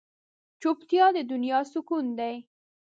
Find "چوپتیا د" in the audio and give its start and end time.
0.61-1.17